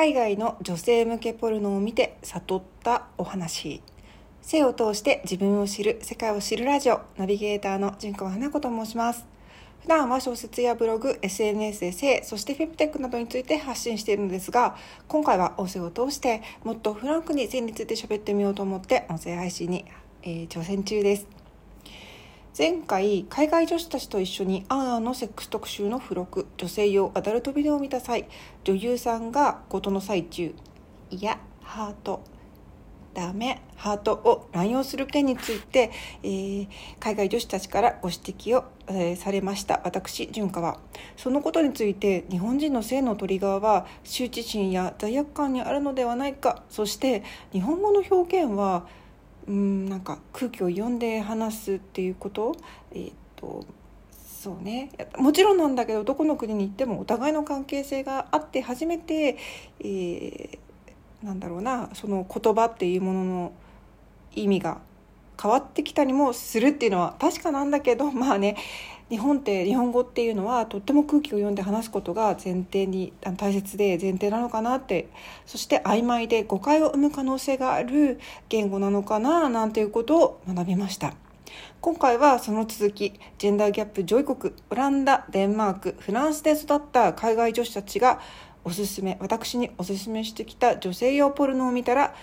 [0.00, 3.82] 海外の女性向けポルノを見て悟ったお話。
[4.40, 7.02] 性を通して自分を知る世界を知るラジオ。
[7.18, 9.26] ナビゲーターの純川花子と申します。
[9.82, 14.74] 普段は小説やブログ SNS で性そしてフェムテックなどについて発信しているのですが
[15.06, 19.84] 今回は音声を通してもっとフランクに性について喋ってみようと思って音声配信に、
[20.22, 21.39] えー、挑戦中です。
[22.56, 28.28] 前回海外女子たちと一緒にアンアンのセックス特集の付録女性用アダルトビデオを見た際
[28.64, 30.52] 女優さんが事の最中
[31.10, 32.24] いやハート
[33.14, 35.92] ダメハートを乱用する件について、
[36.24, 36.68] えー、
[36.98, 39.80] 海外女子たちからご指摘を、えー、されました。
[39.84, 40.78] 私純香は。
[41.16, 46.62] そのことについて日本人の性のトリガーは羞恥心や罪悪感にあるのではないか。
[46.68, 48.86] そして日本語の表現は
[49.50, 52.54] うんなんか空気を読んで話すっていうこと？
[52.92, 53.64] えー、っと
[54.12, 54.90] そうね。
[55.18, 59.36] もちろんなんだけどどこの国に行ってもお互いの関係性があって初めて、
[59.80, 60.58] えー、
[61.26, 63.52] なんだろうなその言葉っていうものの
[64.36, 64.78] 意味が
[65.42, 68.56] 変わってきたりもするっていうのは確かなんだけどまあね
[69.10, 75.08] 日本って日本語っていうのはとっても空気を読んで話すことが前提に大切で前提なのかなって
[75.46, 81.14] そして曖昧で誤解を生む可能性がある言語なのかななんていうことを学びました。
[81.80, 88.20] 今回はその続きジェンダーギャップ上位国オランダデンマークフランスで育った海外女子たちが
[88.62, 92.14] おすすめ私におすすめしてきた女性用ポルノを見たら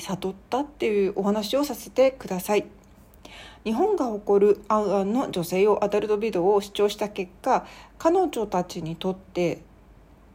[0.00, 2.75] 悟ったっていうお話をさせてください。
[3.66, 7.66] 日本が誇るアンアンの女性用アダルトビデオを視聴した結果
[7.98, 9.62] 彼女たちにとって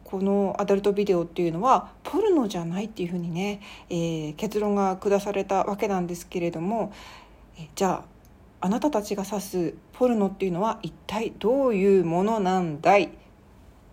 [0.04, 6.92] このアダルトビデオっていうのはポルノじゃないっていうふうにね、えー、結論が下されたわけなんですけれども
[7.58, 8.04] えじゃ
[8.60, 13.08] ああなたたちが指すポルノっていうのは一体どういうものなんだい？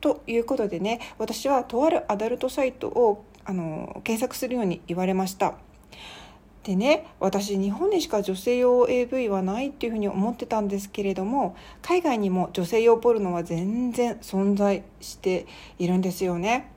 [0.02, 5.56] ということでね私はとあるアダルトサイトをあの検索するように言われました。
[6.64, 16.72] でね私日本にしか女性用 AV はないっていうふうに思ってたんですけれども海外にも女性用ポルノは全然存在しているんですよね。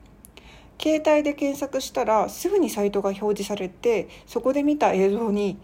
[0.81, 5.57] 携帯で検索したらすぐにサイトが表示されてそこで見た映像に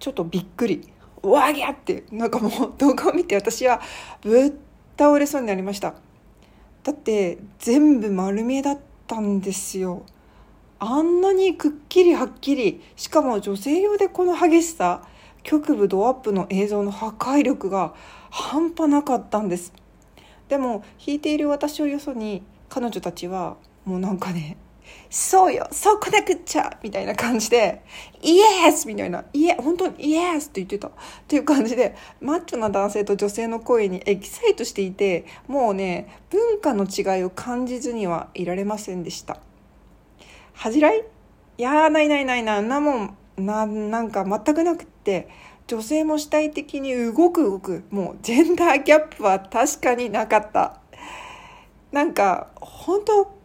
[0.00, 0.88] ちょっとびっくり
[1.22, 3.80] わぎゃってなんかもう動画を見て私は
[4.22, 4.52] ぶっ
[4.98, 5.94] 倒れそうになりました。
[6.82, 10.04] だって全部丸見えだったんですよ。
[10.80, 15.02] あんなにくっきりはっきりしかも女性用でこの激しさ
[15.42, 17.94] 局部ドアップの映像の破壊力が
[18.30, 19.72] 半端なかったんです
[20.48, 24.56] でも弾いている私をよそに彼女たちはもうなんかね
[25.10, 27.82] そうよそう来なくっちゃみたいな感じで
[28.22, 30.88] イエスみたいな、いえ、本当にイエスって言ってた。
[30.88, 30.90] っ
[31.26, 39.38] ていう感じで、マッチョな男性と女性の声にエキサイトしていて、もうね、文化の違いを感じずにはいられませんでした。
[40.58, 41.04] 恥じらい？
[41.56, 45.28] いやーないないないなあんなもんななんか全くなくって。
[45.68, 47.84] 女性も主体的に動く動く。
[47.90, 50.80] もうジェンダーギャップは確かになかった。
[51.92, 53.36] なんか本当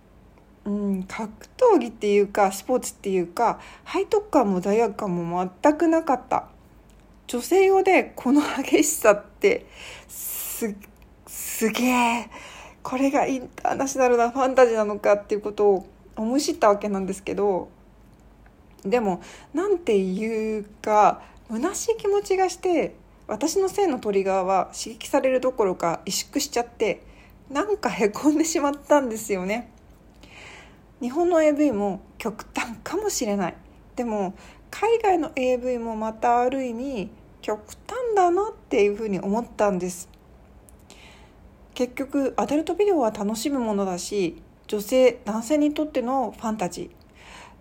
[0.63, 6.47] うん格闘技っていうかスポーツっていうか背徳感も罪悪感も全くなかった。
[7.27, 9.65] 女性用でこの激しさって
[10.07, 10.73] す
[11.27, 12.29] すげえ
[12.81, 15.85] これがインターナショナルなファンタジーなのかっていうことを
[16.15, 17.69] 思い知ったわけなんですけど
[18.85, 19.21] でも
[19.53, 22.95] なんていうか虚しい気持ちがして
[23.27, 27.03] 私の性のトリガーは刺激されるどころか萎縮しちゃって
[27.49, 29.69] なんかへこんでしまったんですよね。
[31.01, 33.55] 日本の AV も極端かもしれない。
[33.95, 34.33] でも
[34.71, 37.09] 海外の AV もまたある意味
[37.41, 40.09] 極端だなっていうふうに思ったんです。
[41.73, 46.89] 結局アダルトビデオは楽しむものだし女性男性にとってのファンタジ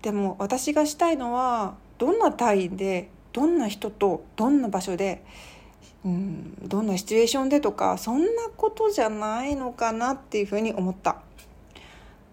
[0.00, 5.24] ーでも私がしたいのはどんな単位でどんな人とどんな場所で
[6.04, 11.22] うんどんなシチュエーションでとかそんなことじゃないのかなっていうふうに思った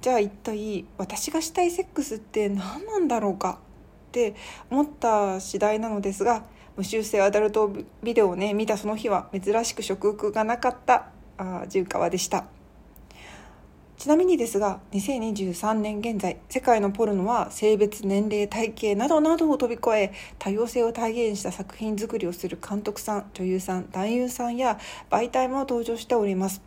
[0.02, 3.59] じゃあ一体私がしたいセックスって何なんだろうか
[4.09, 4.35] って
[4.72, 6.44] 思った次第なのですが
[6.78, 7.72] 無修正アダルト
[8.02, 12.59] ビデオをね見たその日は珍しく食欲がなかったあ重川でした。
[13.99, 24.79] ちなみにですが2023年現在世界のポルノは性別年齢体型などなどを飛び越え多様性を体現した作品作りをする監督さん女優さん男優さんや
[25.09, 26.61] 媒体も登場しております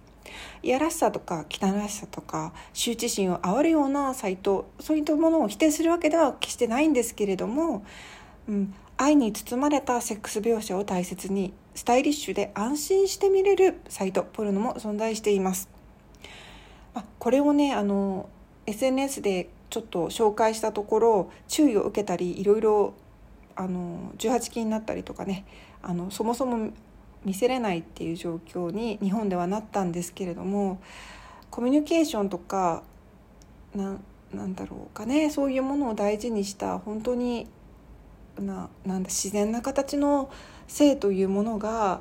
[0.63, 7.83] いやらしさとか汚らしさとか羞恥心を煽るようなサイトそういったものを否定するわけでは決してないんですけれども、
[8.47, 15.82] うん、愛に包まれたセックス描写を大切にスタイリッシュで安心して見れるサイトポルノも存在しています。
[16.95, 18.29] まあ、これをねあの
[18.67, 22.95] SNS でちょっと紹介したところ注意を受けたりいろいろ
[23.57, 25.45] あの18禁になったりとかね
[25.83, 26.71] あのそもそも
[27.25, 30.81] 見せれないっていう状況に日本ではなったんですけれども
[31.51, 32.83] コミュニケーションとか
[33.75, 33.99] な
[34.33, 37.47] なんだろうかねそういうものを大事にした本当に
[38.39, 40.31] ななんだ自然な形の
[40.67, 42.01] 性というものが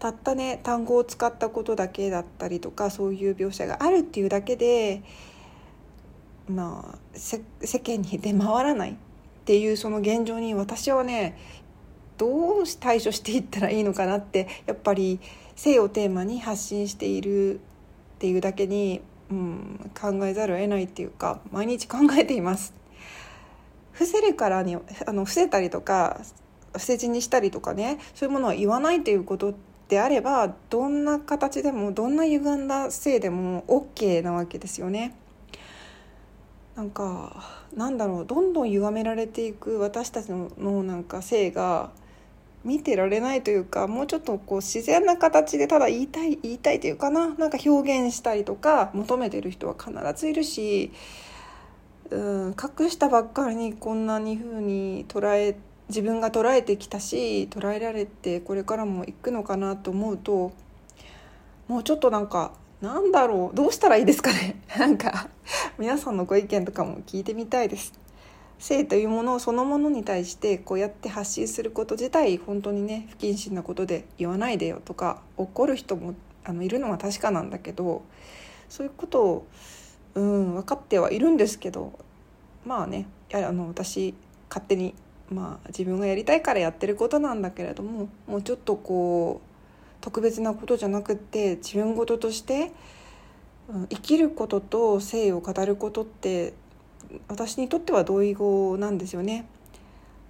[0.00, 5.02] たったね単語を使ったことだけだったりとかそういう描写があるっていうだけで
[6.48, 7.44] まあ世
[7.78, 8.94] 間に出回らないっ
[9.44, 11.38] ていうその現状に私はね
[12.16, 15.20] どう対処していったらいいのかなってやっぱり
[15.54, 17.58] 性をテーマに発信しているっ
[18.18, 22.74] ていうだけに、うん、考えざるを得ないっていうか毎日考えています。
[23.92, 26.20] 伏せるからにあの伏せたりとか
[26.72, 29.54] 伏せ字にしたりとかねそういうものは言わないということ
[29.90, 35.16] であればどんな形でもどんな歪んだ性でも OK なわけですよね。
[36.76, 37.42] なんか
[37.74, 41.90] なんだろうどんどん歪められていく私たちのなんか性が
[42.64, 50.92] 見てられないというかもうちょっとこう自然な形でただ言いたい言いたいというかななんか表現したりとか求めてる人は必ずいるし、
[52.10, 52.16] う
[52.50, 60.52] ん、隠したばっかりにこんなに風に捉えて自分が捉えてきたし捉えられてこれからも行くのかなと思うと
[61.68, 64.60] もうちょっとなんかなんだろうどうしたらいいですかね？
[64.78, 65.28] なんか
[65.78, 67.92] 皆さんのご意見とかも聞いてみたいです。
[68.58, 76.14] 性というものそのものに対してこうやって発信すること自体本当にね不謹慎なことで言わないでよとか怒る人も
[76.44, 78.02] あのいるのは確かなんだけど
[78.68, 79.46] そういうことを、
[80.14, 81.98] うん、分かってはいるんですけど
[82.66, 84.14] まあねやあの私
[84.48, 84.94] 勝手に、
[85.30, 89.50] まあ、自分がやりたいからやってることなんだけれどももうちょっとこう
[90.00, 92.72] 特別なことじゃなくって自分事として、
[93.90, 96.54] 生きることと性を語ることって
[97.28, 99.46] 私にとっては同意語なんですよね。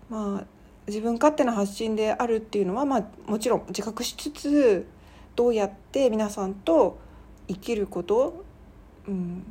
[0.09, 0.47] まあ
[0.87, 4.87] 自分勝手な発信であるっていうのは、まあ、もちろん自覚しつつ
[5.37, 6.99] どうやって皆さんと
[7.49, 8.45] 生きること、
[9.07, 9.45] うん、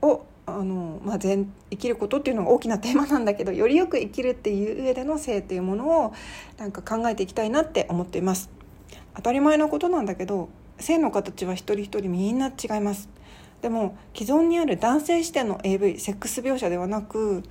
[0.00, 0.22] を
[0.56, 1.46] あの、まあ、生
[1.76, 6.14] きることっていうのが大きなテーマなんだけどよりよく生きるっていう上での性っていうものを
[6.56, 8.50] なんか考えていきたいなって思っています。
[9.14, 10.48] 当たり前のことなんだけど
[10.78, 13.08] 性の形は一人一人みんな違います。
[13.62, 17.42] でも既存にある男性視点の AV セックス描写ではなく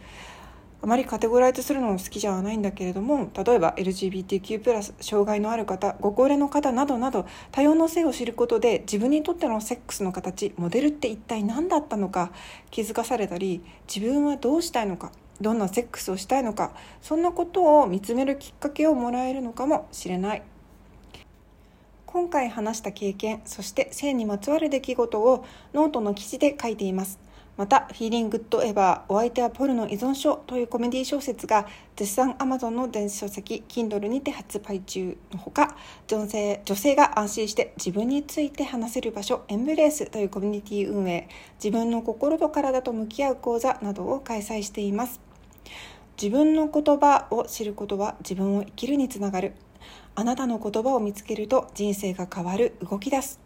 [0.79, 12.31] あまりカテゴライズするのも好きじゃないんだけれども例えば LGBTQ+ 障害のある方ご高齢の方などなど多様な性を知ることで自分にとってのセックスの形モデルって一体何だったのか
[12.69, 13.63] 気づかされたり
[13.93, 20.43] 自分はどうしたいのかどんなセックスをしたいのかそんなことを見つめるきっかけをもらえるのかもしれない。
[22.05, 27.19] 今回話した経験そして性にまつわる出来事をノートの記事で書いています。
[27.57, 31.65] また「フィーリング・グッド・エバーお相手はポルノ依存症」というコメディ小説が
[31.95, 35.75] 絶賛 Amazon の電子書籍 Kindle にて発売中のほか
[36.05, 45.19] 女性女性が安心して自分について話せる場所エンブレースというコミュニティ運営自分の心と体と向き合う講座などを開催しています。
[46.21, 49.53] 自分の言葉を知ることは自分を生きるにつながる。
[50.15, 53.39] あなたの言葉を見つけると人生が変わる動き出す。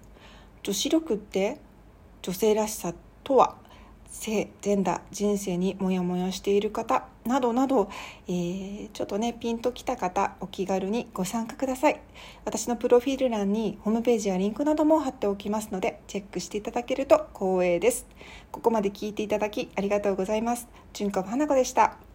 [0.64, 1.60] 女子力って
[2.22, 2.94] 女性らしさ
[3.24, 3.56] とは？
[4.12, 7.90] 性ジェンダー人生にモヤモヤしている方などなど、
[8.28, 12.00] えー、ちょっとねピンときた方お気軽にご参加ください。
[12.46, 18.06] 私のプロフィール欄にホームページやリンクなども貼っておきますのでチェックしていただけると光栄です。
[18.52, 20.68] ここまで聞いていただきありがとうございます。
[20.94, 22.11] 純子花子でした。